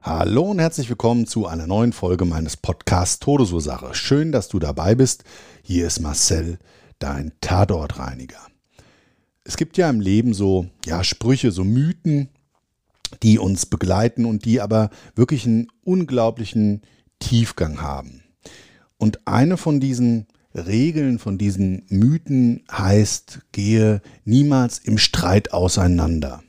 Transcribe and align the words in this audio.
Hallo 0.00 0.42
und 0.42 0.60
herzlich 0.60 0.88
willkommen 0.88 1.26
zu 1.26 1.48
einer 1.48 1.66
neuen 1.66 1.92
Folge 1.92 2.24
meines 2.24 2.56
Podcasts 2.56 3.18
Todesursache. 3.18 3.96
Schön, 3.96 4.30
dass 4.30 4.46
du 4.46 4.60
dabei 4.60 4.94
bist. 4.94 5.24
Hier 5.64 5.88
ist 5.88 5.98
Marcel, 5.98 6.60
dein 7.00 7.32
Tatortreiniger. 7.40 8.38
Es 9.42 9.56
gibt 9.56 9.76
ja 9.76 9.90
im 9.90 10.00
Leben 10.00 10.34
so 10.34 10.68
ja, 10.86 11.02
Sprüche, 11.02 11.50
so 11.50 11.64
Mythen, 11.64 12.28
die 13.24 13.40
uns 13.40 13.66
begleiten 13.66 14.24
und 14.24 14.44
die 14.44 14.60
aber 14.60 14.90
wirklich 15.16 15.46
einen 15.46 15.66
unglaublichen 15.82 16.82
Tiefgang 17.18 17.82
haben. 17.82 18.22
Und 18.98 19.26
eine 19.26 19.56
von 19.56 19.80
diesen 19.80 20.28
Regeln, 20.54 21.18
von 21.18 21.38
diesen 21.38 21.84
Mythen 21.88 22.62
heißt, 22.70 23.40
gehe 23.50 24.00
niemals 24.24 24.78
im 24.78 24.96
Streit 24.96 25.52
auseinander. 25.52 26.44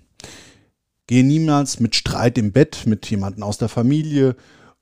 Gehe 1.09 1.23
niemals 1.23 1.79
mit 1.79 1.95
Streit 1.95 2.37
im 2.37 2.51
Bett 2.51 2.83
mit 2.85 3.09
jemandem 3.09 3.41
aus 3.41 3.57
der 3.57 3.67
Familie 3.67 4.35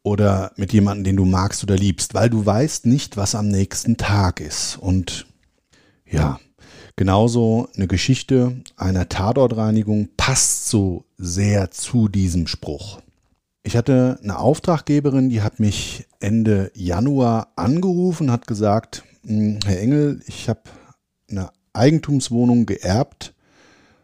oder 0.03 0.51
mit 0.57 0.73
jemandem, 0.73 1.05
den 1.05 1.15
du 1.15 1.23
magst 1.23 1.63
oder 1.63 1.77
liebst, 1.77 2.15
weil 2.15 2.29
du 2.29 2.45
weißt 2.45 2.85
nicht, 2.85 3.15
was 3.15 3.33
am 3.33 3.47
nächsten 3.47 3.95
Tag 3.95 4.41
ist. 4.41 4.77
Und 4.77 5.25
ja, 6.05 6.37
genauso 6.97 7.69
eine 7.77 7.87
Geschichte 7.87 8.61
einer 8.75 9.07
Tatortreinigung 9.07 10.09
passt 10.17 10.67
so 10.67 11.05
sehr 11.17 11.71
zu 11.71 12.09
diesem 12.09 12.47
Spruch. 12.47 12.99
Ich 13.63 13.77
hatte 13.77 14.19
eine 14.21 14.37
Auftraggeberin, 14.37 15.29
die 15.29 15.41
hat 15.41 15.61
mich 15.61 16.07
Ende 16.19 16.71
Januar 16.75 17.53
angerufen, 17.55 18.31
hat 18.31 18.47
gesagt, 18.47 19.05
hm, 19.25 19.59
Herr 19.65 19.79
Engel, 19.79 20.19
ich 20.27 20.49
habe 20.49 20.63
eine 21.31 21.51
Eigentumswohnung 21.71 22.65
geerbt 22.65 23.33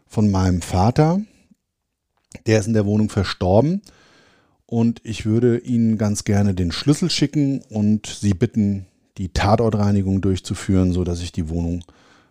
von 0.06 0.30
meinem 0.30 0.62
Vater 0.62 1.20
der 2.46 2.58
ist 2.60 2.66
in 2.66 2.74
der 2.74 2.86
Wohnung 2.86 3.08
verstorben 3.08 3.82
und 4.66 5.00
ich 5.04 5.26
würde 5.26 5.58
Ihnen 5.58 5.98
ganz 5.98 6.24
gerne 6.24 6.54
den 6.54 6.72
Schlüssel 6.72 7.10
schicken 7.10 7.62
und 7.70 8.06
Sie 8.06 8.34
bitten, 8.34 8.86
die 9.18 9.28
Tatortreinigung 9.28 10.20
durchzuführen, 10.20 10.92
sodass 10.92 11.20
ich 11.20 11.32
die 11.32 11.48
Wohnung 11.48 11.84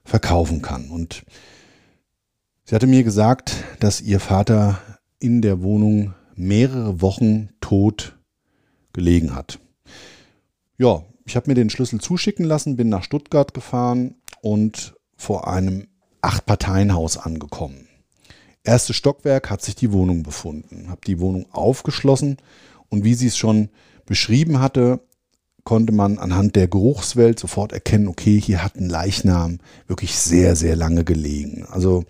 verkaufen 0.04 0.62
kann. 0.62 0.90
Und 0.90 1.24
sie 2.66 2.76
hatte 2.76 2.88
mir 2.88 3.04
gesagt, 3.04 3.64
dass 3.80 4.02
ihr 4.02 4.20
Vater 4.20 4.80
in 5.20 5.42
der 5.42 5.62
Wohnung 5.62 6.14
mehrere 6.36 7.02
Wochen 7.02 7.50
tot 7.62 8.18
gelegen 8.92 9.34
hat. 9.36 9.60
Ja, 10.78 11.04
ich 11.26 11.36
habe 11.36 11.50
mir 11.50 11.56
den 11.56 11.70
Schlüssel 11.70 12.02
zuschicken 12.02 12.46
lassen, 12.46 12.76
bin 12.76 12.90
nach 12.90 13.04
Stuttgart 13.04 13.54
gefahren 13.54 14.16
und 14.42 14.96
vor 15.16 15.48
einem 15.48 15.88
Acht-Parteien-Haus 16.22 17.18
angekommen. 17.18 17.88
Erste 18.64 18.94
Stockwerk 18.94 19.50
hat 19.50 19.62
sich 19.62 19.76
die 19.76 19.92
Wohnung 19.92 20.24
befunden. 20.24 20.90
Habe 20.90 21.02
die 21.06 21.20
Wohnung 21.20 21.46
aufgeschlossen 21.52 22.38
und 22.90 23.04
wie 23.04 23.14
sie 23.14 23.28
es 23.28 23.38
schon 23.38 23.70
beschrieben 24.06 24.60
hatte, 24.60 25.02
konnte 25.64 25.94
man 25.94 26.18
anhand 26.18 26.56
der 26.56 26.68
Geruchswelt 26.68 27.40
sofort 27.40 27.72
erkennen, 27.72 28.08
okay, 28.08 28.40
hier 28.40 28.64
hat 28.64 28.76
ein 28.76 28.90
Leichnam 28.90 29.60
wirklich 29.88 30.16
sehr, 30.16 30.56
sehr 30.56 30.76
lange 30.76 31.04
gelegen. 31.04 31.66
Also 31.70 32.06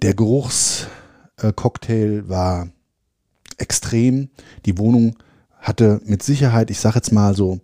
der 0.00 0.14
Geruchscocktail 0.14 2.28
war 2.28 2.68
extrem. 3.58 4.30
Die 4.66 4.78
Wohnung 4.78 5.16
hatte 5.58 6.00
mit 6.04 6.22
Sicherheit, 6.22 6.70
ich 6.70 6.80
sage 6.80 6.96
jetzt 6.96 7.12
mal 7.12 7.36
so, 7.36 7.60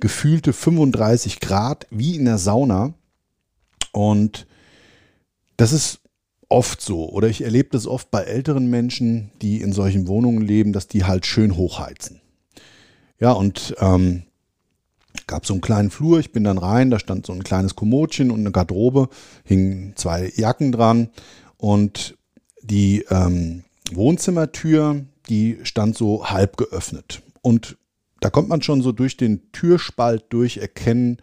gefühlte 0.00 0.52
35 0.52 1.40
Grad 1.40 1.86
wie 1.90 2.16
in 2.16 2.24
der 2.24 2.38
Sauna. 2.38 2.94
Und 3.92 4.46
das 5.56 5.72
ist 5.72 6.00
oft 6.48 6.80
so, 6.80 7.08
oder 7.08 7.28
ich 7.28 7.42
erlebe 7.42 7.70
das 7.70 7.86
oft 7.86 8.10
bei 8.10 8.22
älteren 8.22 8.68
Menschen, 8.68 9.30
die 9.42 9.60
in 9.60 9.72
solchen 9.72 10.06
Wohnungen 10.06 10.42
leben, 10.42 10.72
dass 10.72 10.88
die 10.88 11.04
halt 11.04 11.26
schön 11.26 11.56
hochheizen. 11.56 12.20
Ja, 13.18 13.32
und 13.32 13.74
ähm, 13.78 14.24
gab 15.26 15.46
so 15.46 15.54
einen 15.54 15.60
kleinen 15.60 15.90
Flur, 15.90 16.18
ich 16.18 16.32
bin 16.32 16.44
dann 16.44 16.58
rein, 16.58 16.90
da 16.90 16.98
stand 16.98 17.26
so 17.26 17.32
ein 17.32 17.44
kleines 17.44 17.76
Kommodchen 17.76 18.30
und 18.30 18.40
eine 18.40 18.52
Garderobe, 18.52 19.08
hingen 19.44 19.94
zwei 19.96 20.32
Jacken 20.36 20.72
dran 20.72 21.08
und 21.56 22.16
die 22.62 23.04
ähm, 23.10 23.64
Wohnzimmertür, 23.92 25.04
die 25.28 25.58
stand 25.62 25.96
so 25.96 26.26
halb 26.26 26.56
geöffnet. 26.56 27.22
Und 27.42 27.76
da 28.20 28.30
kommt 28.30 28.48
man 28.48 28.62
schon 28.62 28.82
so 28.82 28.92
durch 28.92 29.16
den 29.16 29.52
Türspalt 29.52 30.24
durch 30.30 30.56
erkennen, 30.58 31.18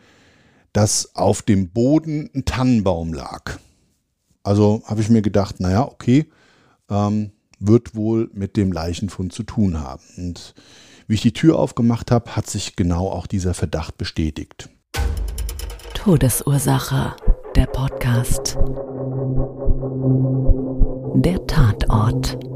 dass 0.74 1.16
auf 1.16 1.42
dem 1.42 1.70
Boden 1.70 2.30
ein 2.34 2.46
Tannenbaum 2.46 3.14
lag. 3.14 3.59
Also 4.44 4.81
habe 4.85 5.02
ich 5.02 5.09
mir 5.09 5.22
gedacht, 5.22 5.59
naja, 5.59 5.85
okay, 5.85 6.28
ähm, 6.90 7.31
wird 7.59 7.96
wohl 7.96 8.29
mit 8.34 8.57
dem 8.57 8.72
Leichenfund 8.72 9.34
zu 9.34 9.44
tun 9.44 9.79
haben. 9.79 10.02
Und 10.18 10.56
wie 11.07 11.13
ich 11.16 11.22
die 11.22 11.34
Tür 11.34 11.59
aufgemacht 11.59 12.12
habe, 12.12 12.35
hat 12.35 12.47
sich 12.47 12.75
genau 12.75 13.09
auch 13.09 13.28
dieser 13.28 13.53
Verdacht 13.53 13.97
bestätigt. 13.97 14.69
Todesursache, 15.94 17.16
der 17.56 17.68
Podcast. 17.68 18.57
Der 21.16 21.46
Tatort. 21.46 22.50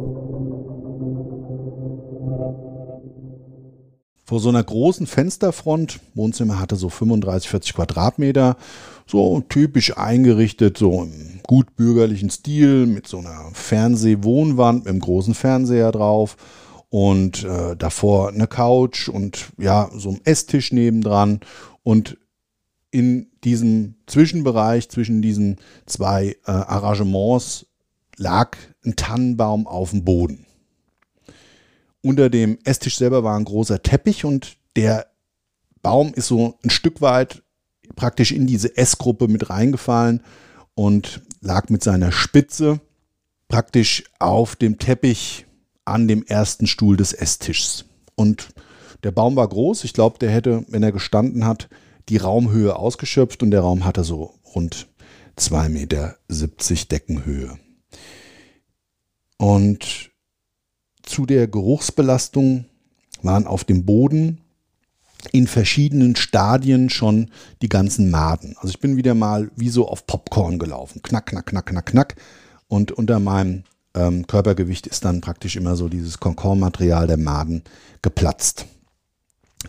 Vor 4.25 4.39
so 4.39 4.49
einer 4.49 4.63
großen 4.63 5.05
Fensterfront. 5.05 5.99
Wohnzimmer 6.15 6.59
hatte 6.59 6.75
so 6.75 6.89
35, 6.89 7.49
40 7.49 7.75
Quadratmeter. 7.75 8.57
So 9.07 9.41
typisch 9.47 9.95
eingerichtet, 9.97 10.79
so 10.79 11.03
im 11.03 11.39
gut 11.43 11.75
bürgerlichen 11.75 12.31
Stil 12.31 12.87
mit 12.87 13.07
so 13.07 13.19
einer 13.19 13.51
Fernsehwohnwand 13.53 14.79
mit 14.79 14.87
einem 14.87 14.99
großen 14.99 15.35
Fernseher 15.35 15.91
drauf 15.91 16.37
und 16.89 17.43
äh, 17.43 17.75
davor 17.75 18.29
eine 18.29 18.47
Couch 18.47 19.07
und 19.07 19.49
ja, 19.59 19.91
so 19.95 20.09
ein 20.09 20.21
Esstisch 20.23 20.71
nebendran 20.71 21.41
und 21.83 22.17
in 22.89 23.27
diesem 23.43 23.95
Zwischenbereich 24.07 24.89
zwischen 24.89 25.21
diesen 25.21 25.57
zwei 25.85 26.35
äh, 26.47 26.51
Arrangements 26.51 27.67
lag 28.17 28.57
ein 28.83 28.95
Tannenbaum 28.95 29.67
auf 29.67 29.91
dem 29.91 30.03
Boden 30.03 30.45
unter 32.05 32.29
dem 32.29 32.59
Esstisch 32.63 32.97
selber 32.97 33.23
war 33.23 33.37
ein 33.37 33.45
großer 33.45 33.81
Teppich 33.81 34.25
und 34.25 34.57
der 34.75 35.07
Baum 35.81 36.13
ist 36.13 36.27
so 36.27 36.59
ein 36.63 36.69
Stück 36.69 37.01
weit 37.01 37.41
praktisch 37.95 38.31
in 38.31 38.45
diese 38.45 38.77
Essgruppe 38.77 39.27
mit 39.27 39.49
reingefallen 39.49 40.21
und 40.75 41.21
lag 41.41 41.69
mit 41.69 41.83
seiner 41.83 42.11
Spitze 42.11 42.79
praktisch 43.47 44.03
auf 44.19 44.55
dem 44.55 44.77
Teppich 44.77 45.47
an 45.83 46.07
dem 46.07 46.23
ersten 46.23 46.67
Stuhl 46.67 46.95
des 46.95 47.13
Esstischs. 47.13 47.85
Und 48.15 48.49
der 49.03 49.11
Baum 49.11 49.35
war 49.35 49.47
groß. 49.47 49.83
Ich 49.83 49.93
glaube, 49.93 50.19
der 50.19 50.31
hätte, 50.31 50.63
wenn 50.67 50.83
er 50.83 50.91
gestanden 50.91 51.45
hat, 51.45 51.69
die 52.09 52.17
Raumhöhe 52.17 52.75
ausgeschöpft 52.75 53.41
und 53.41 53.51
der 53.51 53.61
Raum 53.61 53.83
hatte 53.83 54.03
so 54.03 54.35
rund 54.53 54.87
2,70 55.37 55.69
Meter 55.69 56.17
Deckenhöhe. 56.85 57.59
Und 59.37 60.11
zu 61.05 61.25
der 61.25 61.47
Geruchsbelastung 61.47 62.65
waren 63.21 63.47
auf 63.47 63.63
dem 63.63 63.85
Boden 63.85 64.41
in 65.31 65.47
verschiedenen 65.47 66.15
Stadien 66.15 66.89
schon 66.89 67.31
die 67.61 67.69
ganzen 67.69 68.11
Maden. 68.11 68.55
Also 68.57 68.69
ich 68.69 68.79
bin 68.79 68.97
wieder 68.97 69.15
mal 69.15 69.49
wie 69.55 69.69
so 69.69 69.87
auf 69.87 70.05
Popcorn 70.05 70.59
gelaufen. 70.59 71.01
Knack, 71.01 71.27
knack, 71.27 71.47
knack, 71.47 71.65
knack, 71.65 71.85
knack. 71.85 72.15
Und 72.67 72.91
unter 72.91 73.19
meinem 73.19 73.63
ähm, 73.95 74.27
Körpergewicht 74.27 74.87
ist 74.87 75.05
dann 75.05 75.21
praktisch 75.21 75.55
immer 75.55 75.75
so 75.75 75.89
dieses 75.89 76.19
Konkormaterial 76.19 77.07
der 77.07 77.17
Maden 77.17 77.63
geplatzt. 78.01 78.65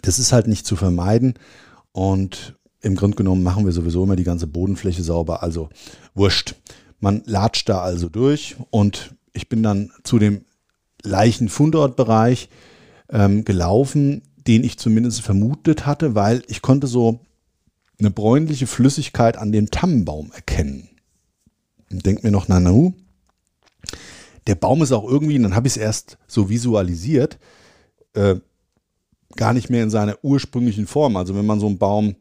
Das 0.02 0.18
ist 0.18 0.32
halt 0.32 0.46
nicht 0.46 0.66
zu 0.66 0.76
vermeiden. 0.76 1.34
Und 1.92 2.56
im 2.82 2.96
Grunde 2.96 3.16
genommen 3.16 3.42
machen 3.42 3.64
wir 3.64 3.72
sowieso 3.72 4.04
immer 4.04 4.16
die 4.16 4.24
ganze 4.24 4.46
Bodenfläche 4.46 5.02
sauber. 5.02 5.42
Also 5.42 5.68
wurscht. 6.14 6.54
Man 7.00 7.22
latscht 7.26 7.68
da 7.68 7.80
also 7.80 8.08
durch 8.08 8.56
und 8.70 9.14
ich 9.32 9.48
bin 9.48 9.62
dann 9.62 9.90
zu 10.02 10.18
dem 10.18 10.45
Leichenfundortbereich 11.06 12.48
ähm, 13.10 13.44
gelaufen, 13.44 14.22
den 14.46 14.64
ich 14.64 14.78
zumindest 14.78 15.22
vermutet 15.22 15.86
hatte, 15.86 16.14
weil 16.14 16.42
ich 16.48 16.62
konnte 16.62 16.86
so 16.86 17.20
eine 17.98 18.10
bräunliche 18.10 18.66
Flüssigkeit 18.66 19.36
an 19.36 19.52
dem 19.52 19.70
Tannenbaum 19.70 20.30
erkennen. 20.32 20.88
Und 21.90 22.04
denke 22.04 22.22
mir 22.24 22.30
noch, 22.30 22.48
na, 22.48 22.60
na, 22.60 22.92
der 24.46 24.54
Baum 24.54 24.82
ist 24.82 24.92
auch 24.92 25.08
irgendwie, 25.08 25.36
und 25.36 25.44
dann 25.44 25.56
habe 25.56 25.66
ich 25.66 25.74
es 25.74 25.76
erst 25.76 26.18
so 26.26 26.48
visualisiert, 26.48 27.38
äh, 28.14 28.36
gar 29.36 29.52
nicht 29.52 29.70
mehr 29.70 29.82
in 29.82 29.90
seiner 29.90 30.18
ursprünglichen 30.22 30.86
Form. 30.86 31.16
Also 31.16 31.34
wenn 31.34 31.46
man 31.46 31.60
so 31.60 31.66
einen 31.66 31.78
Baum 31.78 32.16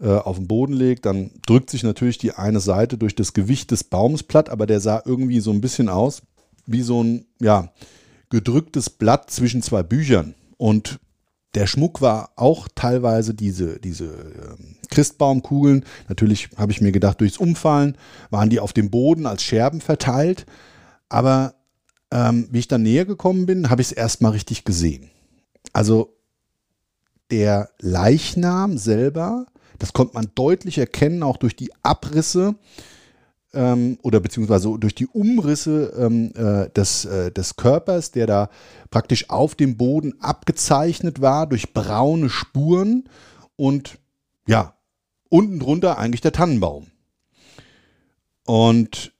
äh, 0.00 0.08
auf 0.08 0.36
den 0.36 0.46
Boden 0.46 0.72
legt, 0.72 1.06
dann 1.06 1.30
drückt 1.46 1.70
sich 1.70 1.82
natürlich 1.82 2.18
die 2.18 2.32
eine 2.32 2.60
Seite 2.60 2.98
durch 2.98 3.14
das 3.14 3.32
Gewicht 3.32 3.70
des 3.70 3.84
Baums 3.84 4.22
platt, 4.22 4.50
aber 4.50 4.66
der 4.66 4.80
sah 4.80 5.02
irgendwie 5.04 5.40
so 5.40 5.50
ein 5.50 5.60
bisschen 5.60 5.88
aus 5.88 6.22
wie 6.66 6.82
so 6.82 7.02
ein, 7.02 7.26
ja, 7.40 7.72
gedrücktes 8.30 8.90
Blatt 8.90 9.30
zwischen 9.30 9.62
zwei 9.62 9.82
Büchern. 9.82 10.34
Und 10.56 10.98
der 11.54 11.66
Schmuck 11.66 12.00
war 12.00 12.30
auch 12.36 12.68
teilweise 12.74 13.34
diese, 13.34 13.80
diese 13.80 14.04
ähm, 14.04 14.76
Christbaumkugeln. 14.88 15.84
Natürlich 16.08 16.50
habe 16.56 16.72
ich 16.72 16.80
mir 16.80 16.92
gedacht, 16.92 17.20
durchs 17.20 17.38
Umfallen 17.38 17.96
waren 18.30 18.50
die 18.50 18.60
auf 18.60 18.72
dem 18.72 18.90
Boden 18.90 19.26
als 19.26 19.42
Scherben 19.42 19.80
verteilt. 19.80 20.46
Aber 21.08 21.54
ähm, 22.12 22.48
wie 22.50 22.60
ich 22.60 22.68
dann 22.68 22.82
näher 22.82 23.04
gekommen 23.04 23.46
bin, 23.46 23.68
habe 23.68 23.82
ich 23.82 23.88
es 23.88 23.92
erstmal 23.92 24.32
richtig 24.32 24.64
gesehen. 24.64 25.10
Also 25.72 26.16
der 27.30 27.70
Leichnam 27.78 28.78
selber, 28.78 29.46
das 29.78 29.92
konnte 29.92 30.14
man 30.14 30.30
deutlich 30.34 30.78
erkennen, 30.78 31.22
auch 31.22 31.36
durch 31.36 31.56
die 31.56 31.72
Abrisse 31.82 32.54
ähm, 33.52 33.98
oder 34.02 34.20
beziehungsweise 34.20 34.76
durch 34.78 34.94
die 34.94 35.06
Umrisse 35.06 35.92
ähm, 35.96 36.32
äh, 36.34 36.70
des, 36.70 37.04
äh, 37.04 37.32
des 37.32 37.56
Körpers, 37.56 38.12
der 38.12 38.26
da 38.26 38.50
praktisch 38.90 39.30
auf 39.30 39.54
dem 39.54 39.76
Boden 39.76 40.14
abgezeichnet 40.20 41.20
war 41.20 41.46
durch 41.46 41.72
braune 41.72 42.30
Spuren 42.30 43.08
und 43.56 43.98
ja, 44.46 44.74
unten 45.28 45.58
drunter 45.58 45.98
eigentlich 45.98 46.20
der 46.20 46.32
Tannenbaum. 46.32 46.86
Und 48.46 49.12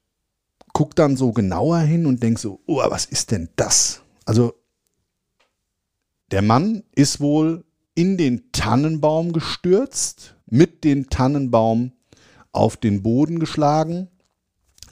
guck 0.73 0.97
dann 0.97 1.17
so 1.17 1.33
genauer 1.33 1.79
hin 1.81 2.07
und 2.07 2.23
denk 2.23 2.39
so, 2.39 2.61
oh, 2.67 2.81
was 2.89 3.05
ist 3.05 3.31
denn 3.31 3.49
das? 3.57 4.03
Also 4.25 4.55
der 6.31 6.43
Mann 6.43 6.85
ist 6.95 7.21
wohl 7.21 7.65
in 7.95 8.17
den 8.17 8.53
Tannenbaum 8.53 9.33
gestürzt, 9.33 10.37
mit 10.47 10.85
dem 10.85 11.11
Tannenbaum 11.11 11.93
auf 12.53 12.77
den 12.77 13.03
Boden 13.03 13.39
geschlagen 13.39 14.09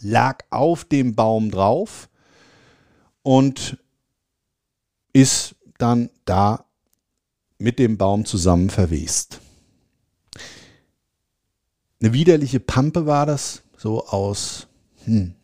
lag 0.01 0.45
auf 0.51 0.85
dem 0.85 1.15
Baum 1.15 1.51
drauf 1.51 2.09
und 3.23 3.79
ist 5.13 5.57
dann 5.79 6.11
da 6.25 6.65
mit 7.59 7.79
dem 7.79 7.99
Baum 7.99 8.25
zusammen 8.25 8.71
verwest. 8.71 9.41
Eine 12.01 12.13
widerliche 12.13 12.61
Pampe 12.61 13.07
war 13.07 13.27
das, 13.27 13.63
so 13.77 14.07
aus 14.07 14.69
hm, 15.05 15.35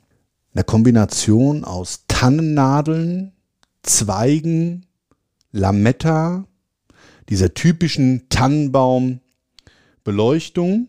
einer 0.55 0.65
Kombination 0.65 1.65
aus 1.65 2.05
Tannennadeln, 2.07 3.33
Zweigen, 3.83 4.87
Lametta, 5.51 6.47
dieser 7.29 7.55
typischen 7.55 8.29
Tannenbaumbeleuchtung 8.29 10.89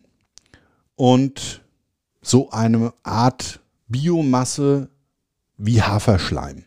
und 0.96 1.65
so 2.26 2.50
eine 2.50 2.92
Art 3.04 3.60
Biomasse 3.88 4.90
wie 5.58 5.84
Haferschleim. 5.84 6.64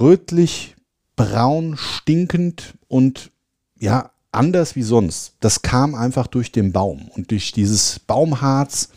Rötlich, 0.00 0.74
braun, 1.16 1.76
stinkend 1.76 2.74
und 2.88 3.30
ja, 3.78 4.10
anders 4.32 4.74
wie 4.74 4.82
sonst. 4.82 5.34
Das 5.40 5.60
kam 5.60 5.94
einfach 5.94 6.26
durch 6.26 6.50
den 6.50 6.72
Baum 6.72 7.08
und 7.10 7.30
durch 7.30 7.52
dieses 7.52 7.98
Baumharz 7.98 8.88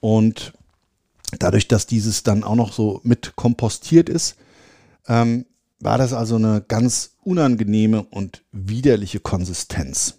und 0.00 0.54
dadurch, 1.38 1.68
dass 1.68 1.86
dieses 1.86 2.24
dann 2.24 2.42
auch 2.42 2.56
noch 2.56 2.72
so 2.72 3.00
mit 3.04 3.36
kompostiert 3.36 4.08
ist, 4.08 4.36
ähm, 5.06 5.46
war 5.78 5.98
das 5.98 6.12
also 6.12 6.34
eine 6.34 6.62
ganz 6.66 7.12
unangenehme 7.22 8.02
und 8.02 8.42
widerliche 8.50 9.20
Konsistenz. 9.20 10.18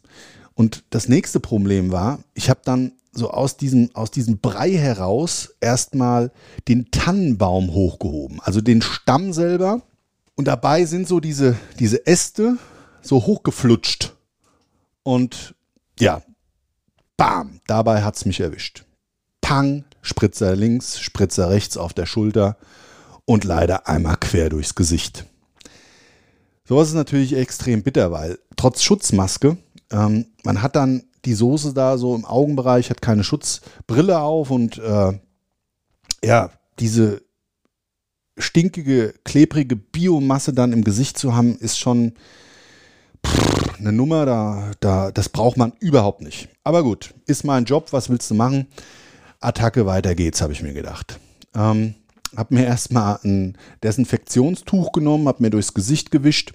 Und 0.53 0.85
das 0.91 1.09
nächste 1.09 1.41
Problem 1.41 1.91
war, 1.91 2.23
ich 2.33 2.49
habe 2.49 2.61
dann 2.63 2.94
so 3.13 3.31
aus 3.31 3.57
diesem, 3.57 3.89
aus 3.93 4.11
diesem 4.11 4.39
Brei 4.39 4.71
heraus 4.71 5.53
erstmal 5.59 6.31
den 6.67 6.91
Tannenbaum 6.91 7.73
hochgehoben, 7.73 8.39
also 8.41 8.61
den 8.61 8.81
Stamm 8.81 9.33
selber. 9.33 9.81
Und 10.35 10.47
dabei 10.47 10.85
sind 10.85 11.07
so 11.07 11.19
diese, 11.19 11.57
diese 11.79 12.05
Äste 12.07 12.57
so 13.01 13.25
hochgeflutscht. 13.25 14.13
Und 15.03 15.55
ja, 15.99 16.21
bam, 17.17 17.59
dabei 17.67 18.03
hat 18.03 18.15
es 18.15 18.25
mich 18.25 18.39
erwischt. 18.39 18.85
Pang, 19.41 19.83
Spritzer 20.01 20.55
links, 20.55 20.99
Spritzer 20.99 21.49
rechts 21.49 21.77
auf 21.77 21.93
der 21.93 22.05
Schulter 22.05 22.57
und 23.25 23.43
leider 23.43 23.87
einmal 23.87 24.17
quer 24.17 24.49
durchs 24.49 24.75
Gesicht. 24.75 25.25
Sowas 26.63 26.89
ist 26.89 26.93
natürlich 26.93 27.35
extrem 27.35 27.83
bitter, 27.83 28.11
weil 28.11 28.39
trotz 28.55 28.81
Schutzmaske, 28.81 29.57
ähm, 29.91 30.27
man 30.43 30.61
hat 30.61 30.75
dann 30.75 31.03
die 31.25 31.33
Soße 31.33 31.73
da 31.73 31.97
so 31.97 32.15
im 32.15 32.25
Augenbereich, 32.25 32.89
hat 32.89 33.01
keine 33.01 33.23
Schutzbrille 33.23 34.19
auf 34.19 34.51
und 34.51 34.77
äh, 34.77 35.19
ja, 36.23 36.51
diese 36.79 37.21
stinkige, 38.38 39.13
klebrige 39.23 39.75
Biomasse 39.75 40.53
dann 40.53 40.73
im 40.73 40.83
Gesicht 40.83 41.18
zu 41.18 41.35
haben, 41.35 41.57
ist 41.57 41.77
schon 41.77 42.13
pff, 43.25 43.79
eine 43.79 43.91
Nummer, 43.91 44.25
da, 44.25 44.71
da, 44.80 45.11
das 45.11 45.30
braucht 45.30 45.57
man 45.57 45.73
überhaupt 45.80 46.21
nicht. 46.21 46.49
Aber 46.63 46.83
gut, 46.83 47.13
ist 47.25 47.44
mein 47.44 47.66
Job, 47.66 47.94
was 47.94 48.09
willst 48.09 48.30
du 48.31 48.35
machen? 48.35 48.68
Attacke, 49.40 49.85
weiter 49.85 50.16
geht's, 50.16 50.42
habe 50.42 50.54
ich 50.54 50.61
mir 50.61 50.73
gedacht. 50.73 51.19
Ähm, 51.56 51.95
hab 52.35 52.51
mir 52.51 52.66
erstmal 52.66 53.19
ein 53.23 53.57
Desinfektionstuch 53.83 54.92
genommen, 54.92 55.28
hab 55.28 55.40
mir 55.40 55.49
durchs 55.49 55.73
Gesicht 55.73 56.11
gewischt, 56.11 56.54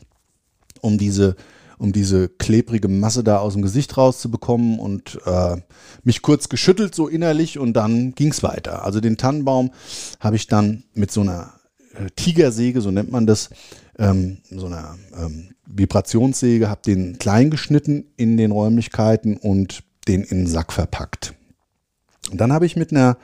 um 0.80 0.96
diese 0.99 1.37
um 1.78 1.92
diese 1.92 2.28
klebrige 2.28 2.88
Masse 2.88 3.23
da 3.23 3.38
aus 3.38 3.52
dem 3.52 3.62
Gesicht 3.62 3.97
rauszubekommen 3.97 4.78
und 4.78 5.18
äh, 5.26 5.56
mich 6.04 6.23
kurz 6.23 6.49
geschüttelt 6.49 6.95
so 6.95 7.09
innerlich 7.09 7.59
und 7.59 7.75
dann 7.75 8.14
ging 8.14 8.30
es 8.30 8.42
weiter. 8.42 8.85
Also 8.85 9.00
den 9.00 9.16
Tannenbaum 9.16 9.71
habe 10.21 10.37
ich 10.37 10.47
dann 10.47 10.85
mit 10.95 11.11
so 11.11 11.21
einer 11.21 11.52
äh, 11.95 12.06
Tigersäge, 12.16 12.80
so 12.80 12.90
nennt 12.90 13.11
man 13.11 13.26
das, 13.26 13.50
ähm, 13.99 14.38
so 14.50 14.66
einer 14.66 14.97
ähm, 15.18 15.50
Vibrationssäge, 15.66 16.68
habe 16.68 16.83
den 16.85 17.18
klein 17.18 17.50
geschnitten 17.50 18.06
in 18.16 18.37
den 18.37 18.50
Räumlichkeiten 18.50 19.37
und 19.37 19.83
den 20.09 20.23
in 20.23 20.38
den 20.38 20.47
Sack 20.47 20.73
verpackt. 20.73 21.35
Und 22.30 22.40
dann 22.40 22.52
habe 22.52 22.66
ich 22.66 22.76
mit 22.76 22.90
einer, 22.90 23.18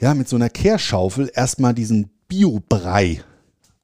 ja, 0.00 0.14
mit 0.14 0.28
so 0.28 0.36
einer 0.36 0.50
Kehrschaufel 0.50 1.30
erstmal 1.34 1.74
diesen 1.74 2.10
Biobrei 2.28 3.22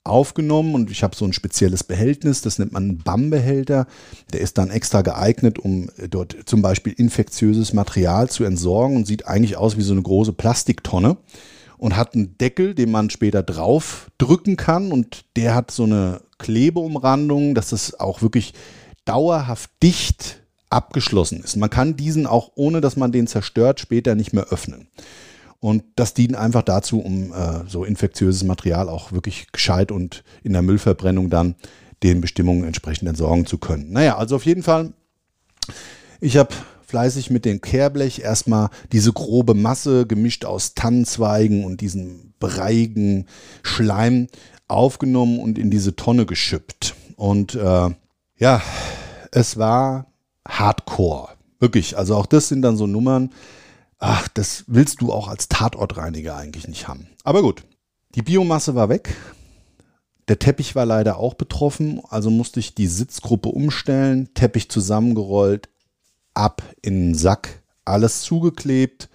aufgenommen 0.05 0.75
und 0.75 0.91
ich 0.91 1.03
habe 1.03 1.15
so 1.15 1.25
ein 1.25 1.33
spezielles 1.33 1.85
Behältnis, 1.85 2.41
das 2.41 2.59
nennt 2.59 2.73
man 2.73 2.99
BAM-Behälter. 2.99 3.87
Der 4.33 4.41
ist 4.41 4.59
dann 4.59 4.71
extra 4.71 5.03
geeignet, 5.03 5.59
um 5.59 5.91
dort 6.11 6.37
zum 6.47 6.61
Beispiel 6.63 6.93
infektiöses 6.93 7.73
Material 7.73 8.29
zu 8.29 8.45
entsorgen 8.45 8.97
und 8.97 9.07
sieht 9.07 9.27
eigentlich 9.27 9.57
aus 9.57 9.77
wie 9.77 9.83
so 9.83 9.93
eine 9.93 10.03
große 10.03 10.33
Plastiktonne 10.33 11.17
und 11.79 11.97
hat 11.97 12.15
einen 12.15 12.37
Deckel, 12.39 12.75
den 12.75 12.91
man 12.91 13.11
später 13.11 13.43
drauf 13.43 14.11
drücken 14.19 14.57
kann 14.57 14.93
und 14.93 15.25
der 15.37 15.55
hat 15.55 15.71
so 15.71 15.85
eine 15.85 16.21
Klebeumrandung, 16.39 17.55
dass 17.55 17.73
es 17.73 17.99
auch 17.99 18.23
wirklich 18.23 18.55
dauerhaft 19.05 19.71
dicht 19.83 20.43
abgeschlossen 20.71 21.43
ist. 21.43 21.57
Man 21.57 21.71
kann 21.71 21.97
diesen 21.97 22.27
auch, 22.27 22.53
ohne 22.55 22.81
dass 22.81 22.97
man 22.97 23.13
den 23.13 23.27
zerstört, 23.27 23.79
später 23.79 24.15
nicht 24.15 24.33
mehr 24.33 24.47
öffnen. 24.49 24.89
Und 25.63 25.85
das 25.95 26.13
dient 26.13 26.35
einfach 26.35 26.63
dazu, 26.63 26.99
um 26.99 27.33
äh, 27.33 27.61
so 27.69 27.85
infektiöses 27.85 28.43
Material 28.43 28.89
auch 28.89 29.13
wirklich 29.13 29.53
gescheit 29.53 29.93
und 29.93 30.25
in 30.43 30.55
der 30.55 30.63
Müllverbrennung 30.63 31.31
dann 31.31 31.55
den 32.03 32.21
Bestimmungen 32.21 32.65
entsprechend 32.65 33.09
entsorgen 33.09 33.47
zu 33.47 33.59
können. 33.59 33.93
Naja, 33.93 34.19
also 34.19 34.35
auf 34.35 34.45
jeden 34.45 34.65
Fall, 34.65 34.93
ich 36.21 36.37
habe 36.37 36.53
fleißig 36.85 37.31
mit 37.31 37.45
dem 37.45 37.61
Kehrblech 37.61 38.19
erstmal 38.19 38.71
diese 38.91 39.13
grobe 39.13 39.55
Masse 39.55 40.05
gemischt 40.05 40.45
aus 40.45 40.75
Tannenzweigen 40.75 41.65
und 41.65 41.81
diesem 41.81 42.33
breiigen 42.41 43.27
Schleim 43.63 44.27
aufgenommen 44.67 45.39
und 45.39 45.61
in 45.61 45.71
diese 45.71 45.95
Tonne 45.95 46.27
geschüppt. 46.27 46.97
Und 47.15 47.55
äh, 47.55 47.91
ja, 48.37 48.63
es 49.31 49.59
war 49.59 50.07
Hardcore. 50.45 51.29
Wirklich. 51.61 51.97
Also 51.97 52.17
auch 52.17 52.27
das 52.27 52.49
sind 52.49 52.63
dann 52.63 52.77
so 52.77 52.89
Nummern. 52.89 53.31
Ach, 54.05 54.27
das 54.27 54.65
willst 54.67 55.01
du 55.01 55.13
auch 55.13 55.29
als 55.29 55.49
Tatortreiniger 55.49 56.37
eigentlich 56.37 56.67
nicht 56.67 56.89
haben. 56.89 57.07
Aber 57.23 57.41
gut. 57.41 57.63
Die 58.17 58.23
Biomasse 58.23 58.75
war 58.75 58.89
weg. 58.89 59.15
Der 60.27 60.41
Teppich 60.41 60.75
war 60.75 60.85
leider 60.85 61.19
auch 61.19 61.35
betroffen, 61.35 62.03
also 62.09 62.29
musste 62.29 62.59
ich 62.59 62.75
die 62.75 62.89
Sitzgruppe 62.89 63.49
umstellen, 63.49 64.35
Teppich 64.35 64.69
zusammengerollt, 64.69 65.69
ab 66.35 66.63
in 66.83 66.95
den 66.95 67.15
Sack, 67.15 67.63
alles 67.85 68.23
zugeklebt 68.23 69.09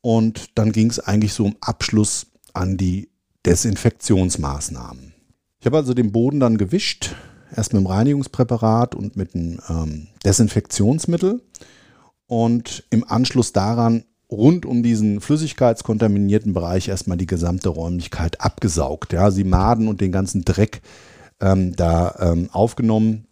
und 0.00 0.58
dann 0.58 0.70
ging 0.70 0.90
es 0.90 1.00
eigentlich 1.00 1.32
so 1.32 1.46
im 1.46 1.56
Abschluss 1.60 2.26
an 2.52 2.76
die 2.76 3.10
Desinfektionsmaßnahmen. 3.46 5.12
Ich 5.58 5.66
habe 5.66 5.78
also 5.78 5.92
den 5.92 6.12
Boden 6.12 6.38
dann 6.38 6.56
gewischt, 6.56 7.16
erst 7.54 7.72
mit 7.72 7.82
dem 7.82 7.86
Reinigungspräparat 7.88 8.94
und 8.94 9.16
mit 9.16 9.34
einem 9.34 9.60
ähm, 9.68 10.06
Desinfektionsmittel 10.24 11.42
und 12.26 12.84
im 12.90 13.04
Anschluss 13.04 13.52
daran 13.52 14.04
rund 14.30 14.66
um 14.66 14.82
diesen 14.82 15.20
flüssigkeitskontaminierten 15.20 16.52
Bereich 16.52 16.88
erstmal 16.88 17.16
die 17.16 17.26
gesamte 17.26 17.68
Räumlichkeit 17.68 18.40
abgesaugt. 18.40 19.12
Ja, 19.12 19.30
sie 19.30 19.44
Maden 19.44 19.88
und 19.88 20.00
den 20.00 20.12
ganzen 20.12 20.44
Dreck 20.44 20.80
ähm, 21.40 21.76
da 21.76 22.16
ähm, 22.20 22.48
aufgenommen 22.52 23.26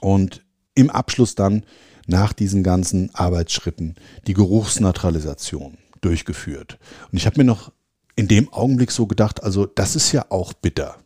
und 0.00 0.44
im 0.74 0.90
Abschluss 0.90 1.34
dann 1.34 1.64
nach 2.06 2.32
diesen 2.32 2.62
ganzen 2.62 3.14
Arbeitsschritten 3.14 3.96
die 4.26 4.34
Geruchsneutralisation 4.34 5.78
durchgeführt. 6.00 6.78
Und 7.10 7.18
ich 7.18 7.26
habe 7.26 7.38
mir 7.38 7.44
noch 7.44 7.72
in 8.14 8.28
dem 8.28 8.52
Augenblick 8.52 8.92
so 8.92 9.06
gedacht, 9.06 9.42
also 9.42 9.66
das 9.66 9.96
ist 9.96 10.12
ja 10.12 10.26
auch 10.30 10.52
bitter. 10.52 10.96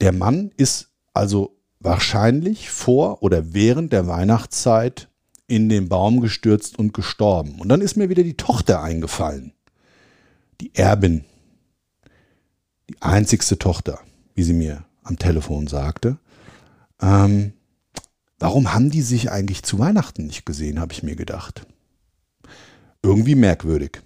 Der 0.00 0.12
Mann 0.12 0.50
ist 0.56 0.88
also 1.14 1.56
wahrscheinlich 1.80 2.70
vor 2.70 3.22
oder 3.22 3.52
während 3.52 3.92
der 3.92 4.06
Weihnachtszeit 4.06 5.08
in 5.46 5.68
den 5.68 5.88
Baum 5.88 6.20
gestürzt 6.20 6.78
und 6.78 6.94
gestorben. 6.94 7.60
Und 7.60 7.68
dann 7.68 7.80
ist 7.80 7.96
mir 7.96 8.08
wieder 8.08 8.22
die 8.22 8.36
Tochter 8.36 8.82
eingefallen. 8.82 9.52
Die 10.60 10.74
Erbin. 10.74 11.24
Die 12.88 13.00
einzigste 13.00 13.58
Tochter, 13.58 14.00
wie 14.34 14.42
sie 14.42 14.52
mir 14.52 14.84
am 15.02 15.18
Telefon 15.18 15.66
sagte. 15.66 16.18
Ähm, 17.00 17.52
warum 18.38 18.72
haben 18.72 18.90
die 18.90 19.02
sich 19.02 19.30
eigentlich 19.30 19.62
zu 19.62 19.78
Weihnachten 19.78 20.26
nicht 20.26 20.46
gesehen, 20.46 20.80
habe 20.80 20.92
ich 20.92 21.02
mir 21.02 21.16
gedacht. 21.16 21.66
Irgendwie 23.02 23.34
merkwürdig. 23.34 24.02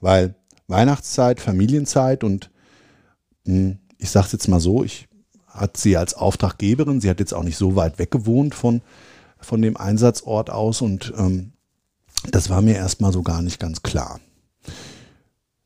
Weil 0.00 0.34
Weihnachtszeit, 0.68 1.40
Familienzeit 1.40 2.24
und 2.24 2.50
mh, 3.44 3.54
hm, 3.54 3.78
ich 3.98 4.10
sage 4.10 4.26
es 4.26 4.32
jetzt 4.32 4.48
mal 4.48 4.60
so, 4.60 4.84
ich 4.84 5.08
hat 5.48 5.76
sie 5.76 5.96
als 5.96 6.14
Auftraggeberin, 6.14 7.00
sie 7.00 7.08
hat 7.08 7.18
jetzt 7.18 7.32
auch 7.32 7.42
nicht 7.42 7.56
so 7.56 7.76
weit 7.76 7.98
weg 7.98 8.10
gewohnt 8.10 8.54
von 8.54 8.82
von 9.46 9.62
dem 9.62 9.76
Einsatzort 9.76 10.50
aus 10.50 10.82
und 10.82 11.14
ähm, 11.16 11.52
das 12.30 12.50
war 12.50 12.60
mir 12.60 12.74
erstmal 12.74 13.12
so 13.12 13.22
gar 13.22 13.42
nicht 13.42 13.60
ganz 13.60 13.82
klar. 13.82 14.20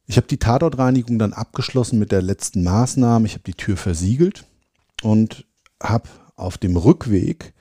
Ich 0.07 0.17
habe 0.17 0.27
die 0.27 0.39
Tatortreinigung 0.39 1.19
dann 1.19 1.33
abgeschlossen 1.33 1.99
mit 1.99 2.13
der 2.13 2.21
letzten 2.21 2.63
Maßnahme. 2.65 3.27
Ich 3.27 3.35
habe 3.35 3.45
die 3.45 3.55
Tür 3.55 3.77
versiegelt 3.77 4.45
und 5.03 5.47
habe 5.83 6.09
auf 6.37 6.59
dem 6.59 6.77
Rückweg 6.77 7.55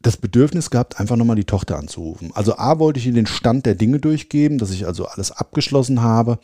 das 0.00 0.16
Bedürfnis 0.16 0.70
gehabt, 0.70 0.98
einfach 0.98 1.16
nochmal 1.16 1.36
die 1.36 1.44
Tochter 1.44 1.78
anzurufen. 1.78 2.30
Also 2.34 2.56
A 2.56 2.78
wollte 2.78 2.98
ich 2.98 3.06
ihr 3.06 3.12
den 3.12 3.26
Stand 3.26 3.66
der 3.66 3.74
Dinge 3.74 3.98
durchgeben, 3.98 4.58
dass 4.58 4.70
ich 4.70 4.86
also 4.86 5.06
alles 5.06 5.32
abgeschlossen 5.32 6.00
habe, 6.00 6.38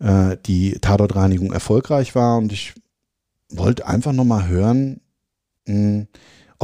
äh, 0.00 0.36
die 0.46 0.78
Tatortreinigung 0.80 1.52
erfolgreich 1.52 2.14
war 2.14 2.38
und 2.38 2.52
ich 2.52 2.74
wollte 3.50 3.86
einfach 3.86 4.12
nochmal 4.12 4.48
hören, 4.48 5.00
mh, 5.66 5.74
hm, 5.74 6.08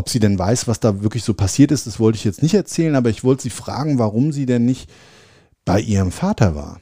ob 0.00 0.09
sie 0.09 0.19
denn 0.19 0.38
weiß, 0.38 0.66
was 0.66 0.80
da 0.80 1.02
wirklich 1.02 1.25
so 1.25 1.35
passiert 1.35 1.71
ist, 1.71 1.87
das 1.87 2.00
wollte 2.00 2.16
ich 2.16 2.25
jetzt 2.25 2.42
nicht 2.42 2.54
erzählen, 2.54 2.97
aber 2.97 3.11
ich 3.11 3.23
wollte 3.23 3.42
sie 3.42 3.50
fragen, 3.50 3.99
warum 3.99 4.33
sie 4.33 4.47
denn 4.47 4.64
nicht 4.64 4.90
bei 5.66 5.78
ihrem 5.78 6.11
Vater 6.11 6.54
war. 6.54 6.80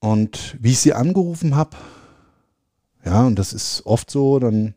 Und 0.00 0.56
wie 0.58 0.70
ich 0.70 0.78
sie 0.78 0.94
angerufen 0.94 1.54
habe, 1.54 1.76
ja, 3.04 3.26
und 3.26 3.38
das 3.38 3.52
ist 3.52 3.82
oft 3.84 4.10
so, 4.10 4.38
dann 4.38 4.72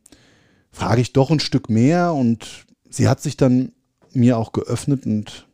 frage 0.72 1.00
ich 1.00 1.14
doch 1.14 1.32
ein 1.32 1.40
Stück 1.40 1.70
mehr 1.70 2.12
und 2.12 2.66
sie 2.90 3.08
hat 3.08 3.22
sich 3.22 3.38
dann 3.38 3.72
mir 4.12 4.38
auch 4.38 4.52
geöffnet 4.52 5.06
und 5.06 5.48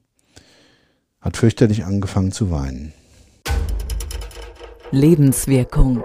hat 1.19 1.37
fürchterlich 1.37 1.85
angefangen 1.85 2.31
zu 2.31 2.49
weinen. 2.49 2.91
Lebenswirkung 4.89 6.01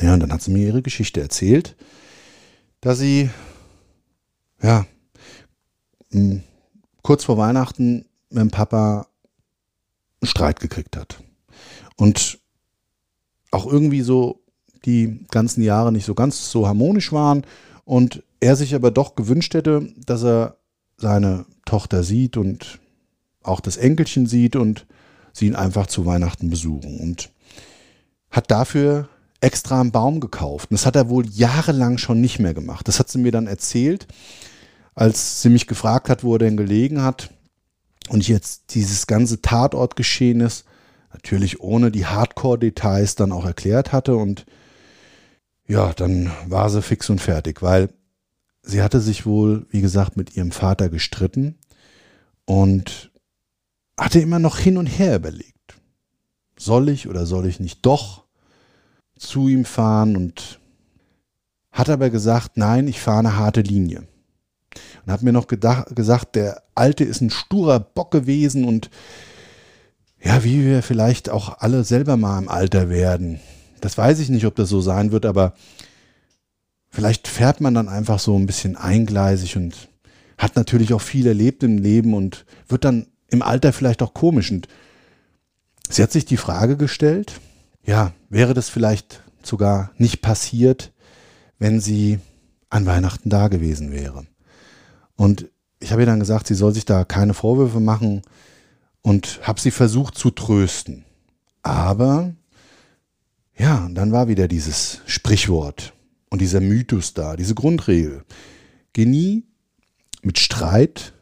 Ja, 0.00 0.14
und 0.14 0.20
dann 0.20 0.32
hat 0.32 0.42
sie 0.42 0.50
mir 0.50 0.66
ihre 0.66 0.82
Geschichte 0.82 1.20
erzählt, 1.20 1.76
dass 2.80 2.98
sie, 2.98 3.30
ja, 4.62 4.86
kurz 7.02 7.24
vor 7.24 7.38
Weihnachten 7.38 8.06
mit 8.30 8.40
dem 8.40 8.50
Papa 8.50 9.08
einen 10.20 10.28
Streit 10.28 10.60
gekriegt 10.60 10.96
hat. 10.96 11.22
Und 11.96 12.38
auch 13.50 13.66
irgendwie 13.66 14.02
so 14.02 14.42
die 14.84 15.26
ganzen 15.30 15.62
Jahre 15.62 15.92
nicht 15.92 16.04
so 16.04 16.14
ganz 16.14 16.50
so 16.50 16.66
harmonisch 16.66 17.12
waren 17.12 17.44
und 17.84 18.22
er 18.40 18.56
sich 18.56 18.74
aber 18.74 18.90
doch 18.90 19.14
gewünscht 19.14 19.54
hätte, 19.54 19.92
dass 20.06 20.22
er 20.22 20.58
seine 20.96 21.46
Tochter 21.64 22.02
sieht 22.02 22.36
und 22.36 22.78
auch 23.42 23.60
das 23.60 23.76
Enkelchen 23.76 24.26
sieht 24.26 24.56
und 24.56 24.86
sie 25.32 25.46
ihn 25.46 25.56
einfach 25.56 25.86
zu 25.86 26.06
Weihnachten 26.06 26.50
besuchen 26.50 27.00
und 27.00 27.30
hat 28.30 28.50
dafür 28.50 29.08
extra 29.40 29.80
einen 29.80 29.92
Baum 29.92 30.20
gekauft. 30.20 30.70
Und 30.70 30.74
das 30.74 30.86
hat 30.86 30.96
er 30.96 31.08
wohl 31.08 31.26
jahrelang 31.28 31.98
schon 31.98 32.20
nicht 32.20 32.38
mehr 32.38 32.54
gemacht. 32.54 32.88
Das 32.88 32.98
hat 32.98 33.08
sie 33.08 33.18
mir 33.18 33.32
dann 33.32 33.46
erzählt, 33.46 34.06
als 34.94 35.42
sie 35.42 35.48
mich 35.48 35.66
gefragt 35.66 36.08
hat, 36.08 36.24
wo 36.24 36.34
er 36.34 36.40
denn 36.40 36.56
gelegen 36.56 37.02
hat. 37.02 37.30
Und 38.08 38.26
jetzt 38.26 38.74
dieses 38.74 39.06
ganze 39.06 39.42
Tatortgeschehen 39.42 40.40
ist, 40.40 40.64
natürlich 41.12 41.60
ohne 41.60 41.90
die 41.90 42.06
Hardcore-Details 42.06 43.14
dann 43.14 43.32
auch 43.32 43.44
erklärt 43.44 43.92
hatte. 43.92 44.16
Und 44.16 44.46
ja, 45.66 45.92
dann 45.92 46.32
war 46.46 46.70
sie 46.70 46.82
fix 46.82 47.10
und 47.10 47.20
fertig, 47.20 47.62
weil 47.62 47.90
sie 48.62 48.82
hatte 48.82 49.00
sich 49.00 49.26
wohl, 49.26 49.66
wie 49.70 49.80
gesagt, 49.80 50.16
mit 50.16 50.36
ihrem 50.36 50.50
Vater 50.50 50.88
gestritten 50.88 51.58
und 52.44 53.10
hatte 53.96 54.20
immer 54.20 54.38
noch 54.38 54.58
hin 54.58 54.78
und 54.78 54.86
her 54.86 55.16
überlegt. 55.16 55.54
Soll 56.58 56.88
ich 56.88 57.08
oder 57.08 57.26
soll 57.26 57.46
ich 57.46 57.60
nicht 57.60 57.84
doch? 57.84 58.24
Zu 59.18 59.48
ihm 59.48 59.64
fahren 59.64 60.16
und 60.16 60.60
hat 61.72 61.90
aber 61.90 62.10
gesagt, 62.10 62.56
nein, 62.56 62.88
ich 62.88 63.00
fahre 63.00 63.20
eine 63.20 63.36
harte 63.36 63.60
Linie. 63.60 64.04
Und 65.04 65.12
hat 65.12 65.22
mir 65.22 65.32
noch 65.32 65.46
gedacht, 65.46 65.94
gesagt, 65.94 66.34
der 66.34 66.62
Alte 66.74 67.04
ist 67.04 67.20
ein 67.20 67.30
sturer 67.30 67.80
Bock 67.80 68.10
gewesen 68.10 68.64
und 68.64 68.90
ja, 70.22 70.42
wie 70.44 70.64
wir 70.64 70.82
vielleicht 70.82 71.30
auch 71.30 71.58
alle 71.58 71.84
selber 71.84 72.16
mal 72.16 72.38
im 72.38 72.48
Alter 72.48 72.88
werden. 72.88 73.40
Das 73.80 73.96
weiß 73.96 74.18
ich 74.18 74.28
nicht, 74.28 74.46
ob 74.46 74.56
das 74.56 74.68
so 74.68 74.80
sein 74.80 75.12
wird, 75.12 75.26
aber 75.26 75.54
vielleicht 76.90 77.28
fährt 77.28 77.60
man 77.60 77.74
dann 77.74 77.88
einfach 77.88 78.18
so 78.18 78.36
ein 78.36 78.46
bisschen 78.46 78.76
eingleisig 78.76 79.56
und 79.56 79.88
hat 80.36 80.56
natürlich 80.56 80.92
auch 80.92 81.00
viel 81.00 81.26
erlebt 81.26 81.62
im 81.62 81.78
Leben 81.78 82.14
und 82.14 82.44
wird 82.68 82.84
dann 82.84 83.06
im 83.28 83.42
Alter 83.42 83.72
vielleicht 83.72 84.02
auch 84.02 84.14
komisch. 84.14 84.50
Und 84.50 84.68
sie 85.88 86.02
hat 86.02 86.12
sich 86.12 86.24
die 86.24 86.36
Frage 86.36 86.76
gestellt, 86.76 87.40
ja, 87.88 88.12
wäre 88.28 88.52
das 88.52 88.68
vielleicht 88.68 89.22
sogar 89.42 89.92
nicht 89.96 90.20
passiert, 90.20 90.92
wenn 91.58 91.80
sie 91.80 92.18
an 92.68 92.84
Weihnachten 92.84 93.30
da 93.30 93.48
gewesen 93.48 93.92
wäre. 93.92 94.26
Und 95.16 95.48
ich 95.80 95.90
habe 95.90 96.02
ihr 96.02 96.06
dann 96.06 96.20
gesagt, 96.20 96.46
sie 96.46 96.54
soll 96.54 96.74
sich 96.74 96.84
da 96.84 97.04
keine 97.04 97.32
Vorwürfe 97.32 97.80
machen 97.80 98.20
und 99.00 99.40
habe 99.42 99.58
sie 99.58 99.70
versucht 99.70 100.18
zu 100.18 100.30
trösten. 100.30 101.06
Aber 101.62 102.34
ja, 103.56 103.88
dann 103.90 104.12
war 104.12 104.28
wieder 104.28 104.48
dieses 104.48 105.00
Sprichwort 105.06 105.94
und 106.28 106.42
dieser 106.42 106.60
Mythos 106.60 107.14
da, 107.14 107.36
diese 107.36 107.54
Grundregel. 107.54 108.22
Geh 108.92 109.06
nie 109.06 109.46
mit 110.20 110.38
Streit 110.38 111.14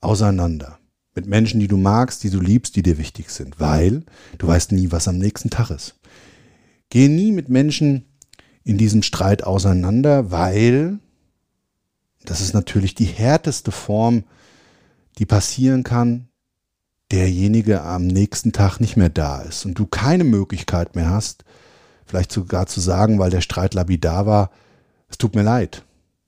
auseinander 0.00 0.80
mit 1.14 1.26
Menschen, 1.26 1.60
die 1.60 1.68
du 1.68 1.76
magst, 1.76 2.24
die 2.24 2.30
du 2.30 2.40
liebst, 2.40 2.76
die 2.76 2.82
dir 2.82 2.98
wichtig 2.98 3.30
sind, 3.30 3.60
weil 3.60 4.04
du 4.38 4.46
weißt 4.46 4.72
nie, 4.72 4.90
was 4.90 5.08
am 5.08 5.18
nächsten 5.18 5.50
Tag 5.50 5.70
ist. 5.70 5.96
Geh 6.90 7.08
nie 7.08 7.32
mit 7.32 7.48
Menschen 7.48 8.04
in 8.64 8.78
diesem 8.78 9.02
Streit 9.02 9.44
auseinander, 9.44 10.30
weil 10.30 10.98
das 12.24 12.40
ist 12.40 12.54
natürlich 12.54 12.94
die 12.94 13.04
härteste 13.04 13.72
Form, 13.72 14.24
die 15.18 15.26
passieren 15.26 15.82
kann, 15.82 16.28
derjenige 17.10 17.82
am 17.82 18.06
nächsten 18.06 18.52
Tag 18.52 18.78
nicht 18.78 18.96
mehr 18.96 19.10
da 19.10 19.42
ist 19.42 19.66
und 19.66 19.78
du 19.78 19.86
keine 19.86 20.24
Möglichkeit 20.24 20.96
mehr 20.96 21.10
hast, 21.10 21.44
vielleicht 22.06 22.32
sogar 22.32 22.66
zu 22.66 22.80
sagen, 22.80 23.18
weil 23.18 23.30
der 23.30 23.42
Streit 23.42 23.74
lapidar 23.74 24.26
war, 24.26 24.50
es 25.08 25.18
tut 25.18 25.34
mir 25.34 25.42
leid. 25.42 25.84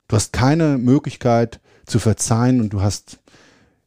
Du 0.08 0.16
hast 0.16 0.32
keine 0.32 0.76
Möglichkeit 0.76 1.60
zu 1.86 1.98
verzeihen 1.98 2.60
und 2.60 2.70
du 2.70 2.82
hast 2.82 3.18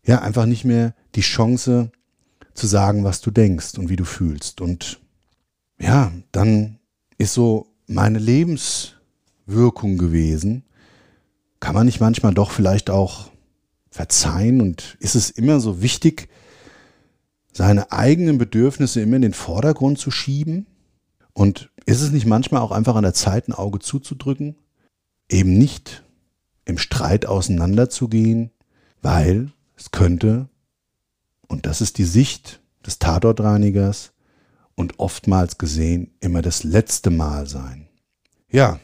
ja 0.08 0.22
einfach 0.22 0.46
nicht 0.46 0.66
mehr 0.66 0.96
die 1.16 1.22
Chance 1.22 1.92
zu 2.54 2.66
sagen, 2.66 3.04
was 3.04 3.22
du 3.22 3.30
denkst 3.30 3.78
und 3.78 3.90
wie 3.90 3.96
du 3.96 4.06
fühlst. 4.06 4.62
Und 4.62 5.00
ja, 5.80 6.12
dann 6.32 6.80
ist 7.18 7.34
so 7.34 7.68
meine 7.86 8.20
Lebenswirkung 8.20 9.98
gewesen. 9.98 10.64
Kann 11.60 11.76
man 11.76 11.86
nicht 11.86 12.00
manchmal 12.00 12.34
doch 12.34 12.52
vielleicht 12.52 12.90
auch 12.90 13.30
verzeihen 13.90 14.62
und 14.62 14.98
ist 15.00 15.16
es 15.16 15.30
immer 15.30 15.60
so 15.60 15.82
wichtig, 15.82 16.30
seine 17.52 17.92
eigenen 17.92 18.38
Bedürfnisse 18.38 19.02
immer 19.02 19.16
in 19.16 19.24
den 19.24 19.34
Vordergrund 19.34 20.00
zu 20.00 20.12
schieben? 20.12 20.68
Und 21.34 21.70
ist 21.86 22.02
es 22.02 22.12
nicht 22.12 22.26
manchmal 22.26 22.62
auch 22.62 22.72
einfach 22.72 22.96
an 22.96 23.04
der 23.04 23.14
Zeit, 23.14 23.48
ein 23.48 23.54
Auge 23.54 23.80
zuzudrücken? 23.80 24.56
Eben 25.30 25.58
nicht 25.58 26.04
im 26.66 26.78
Streit 26.78 27.26
auseinanderzugehen, 27.26 28.52
weil 29.02 29.52
es 29.77 29.91
könnte, 29.91 30.50
und 31.48 31.65
das 31.65 31.79
ist 31.79 31.98
die 31.98 32.03
Sicht 32.03 32.62
des 32.86 33.00
Tatortreinigers 33.00 34.12
und 34.75 35.00
oftmals 35.00 35.57
gesehen, 35.57 36.12
immer 36.19 36.41
das 36.41 36.63
letzte 36.63 37.10
Mal 37.10 37.48
sein. 37.48 37.88
Ja, 38.51 38.79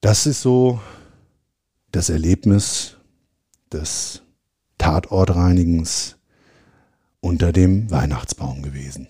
das 0.00 0.26
ist 0.26 0.42
so 0.42 0.80
das 1.90 2.08
Erlebnis 2.08 2.96
des 3.72 4.22
Tatortreinigens 4.78 6.16
unter 7.20 7.52
dem 7.52 7.90
Weihnachtsbaum 7.90 8.62
gewesen. 8.62 9.08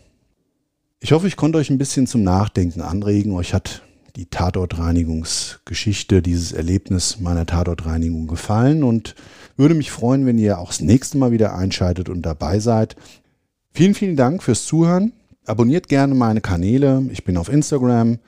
Ich 0.99 1.13
hoffe, 1.13 1.29
ich 1.29 1.37
konnte 1.37 1.59
euch 1.59 1.71
ein 1.71 1.79
bisschen 1.79 2.07
zum 2.07 2.23
Nachdenken 2.23 2.83
anregen. 2.83 3.33
Euch 3.33 3.55
hat 3.55 3.83
die 4.17 4.27
Tatortreinigungsgeschichte, 4.27 6.23
dieses 6.23 6.53
Erlebnis 6.53 7.21
meiner 7.21 7.47
Tatortreinigung 7.47 8.27
gefallen 8.27 8.83
und 8.83 9.15
würde 9.57 9.75
mich 9.75 9.91
freuen, 9.91 10.27
wenn 10.27 10.39
ihr 10.39 10.59
auch 10.59 10.69
das 10.69 10.81
nächste 10.81 11.19
Mal 11.19 11.33
wieder 11.33 11.55
einschaltet 11.55 12.09
und 12.09 12.23
dabei 12.23 12.59
seid. 12.61 12.97
Vielen, 13.73 13.95
vielen 13.95 14.17
Dank 14.17 14.43
fürs 14.43 14.67
Zuhören. 14.67 15.13
Abonniert 15.47 15.89
gerne 15.89 16.15
meine 16.15 16.41
Kanäle. 16.41 17.05
Ich 17.11 17.25
bin 17.25 17.37
auf 17.37 17.49
Instagram, 17.49 18.19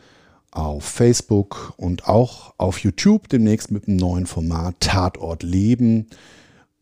auf 0.51 0.85
Facebook 0.85 1.75
und 1.77 2.09
auch 2.09 2.55
auf 2.59 2.79
YouTube 2.79 3.29
demnächst 3.29 3.71
mit 3.71 3.89
einem 3.89 3.97
neuen 3.97 4.27
Format 4.27 4.77
Tatort 4.81 5.43
Leben 5.43 6.07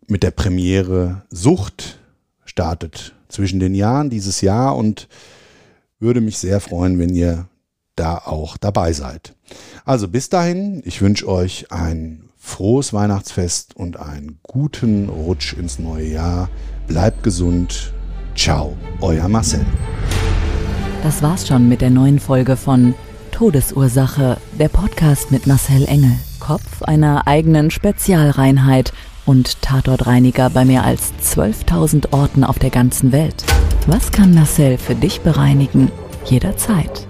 mit 0.08 0.22
der 0.22 0.32
Premiere 0.32 1.22
Sucht 1.30 2.00
startet 2.44 3.14
zwischen 3.28 3.60
den 3.60 3.74
Jahren 3.74 4.10
dieses 4.10 4.40
Jahr 4.40 4.76
und 4.76 5.08
würde 6.00 6.20
mich 6.20 6.38
sehr 6.38 6.60
freuen, 6.60 6.98
wenn 6.98 7.14
ihr 7.14 7.46
da 8.00 8.16
auch 8.16 8.56
dabei 8.56 8.92
seid. 8.94 9.34
Also 9.84 10.08
bis 10.08 10.30
dahin, 10.30 10.82
ich 10.86 11.02
wünsche 11.02 11.28
euch 11.28 11.70
ein 11.70 12.22
frohes 12.38 12.94
Weihnachtsfest 12.94 13.76
und 13.76 13.98
einen 13.98 14.38
guten 14.42 15.10
Rutsch 15.10 15.52
ins 15.52 15.78
neue 15.78 16.06
Jahr. 16.06 16.48
Bleibt 16.86 17.22
gesund. 17.22 17.92
Ciao, 18.34 18.76
euer 19.02 19.28
Marcel. 19.28 19.64
Das 21.02 21.22
war's 21.22 21.46
schon 21.46 21.68
mit 21.68 21.82
der 21.82 21.90
neuen 21.90 22.18
Folge 22.18 22.56
von 22.56 22.94
Todesursache, 23.32 24.38
der 24.58 24.68
Podcast 24.68 25.30
mit 25.30 25.46
Marcel 25.46 25.84
Engel, 25.86 26.12
Kopf 26.40 26.82
einer 26.82 27.26
eigenen 27.26 27.70
Spezialreinheit 27.70 28.92
und 29.26 29.60
Tatortreiniger 29.60 30.48
bei 30.50 30.64
mehr 30.64 30.84
als 30.84 31.12
12.000 31.22 32.12
Orten 32.12 32.44
auf 32.44 32.58
der 32.58 32.70
ganzen 32.70 33.12
Welt. 33.12 33.44
Was 33.86 34.10
kann 34.10 34.34
Marcel 34.34 34.78
für 34.78 34.94
dich 34.94 35.20
bereinigen? 35.20 35.90
Jederzeit. 36.24 37.09